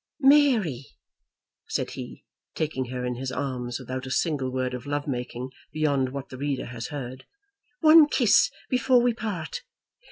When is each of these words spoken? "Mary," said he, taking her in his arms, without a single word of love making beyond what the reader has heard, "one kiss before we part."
"Mary," 0.21 0.87
said 1.67 1.91
he, 1.91 2.25
taking 2.55 2.85
her 2.85 3.05
in 3.05 3.17
his 3.17 3.31
arms, 3.31 3.77
without 3.79 4.07
a 4.07 4.09
single 4.09 4.49
word 4.51 4.73
of 4.73 4.87
love 4.87 5.07
making 5.07 5.51
beyond 5.71 6.09
what 6.09 6.29
the 6.29 6.39
reader 6.39 6.65
has 6.65 6.87
heard, 6.87 7.27
"one 7.81 8.07
kiss 8.09 8.49
before 8.67 8.99
we 8.99 9.13
part." 9.13 9.61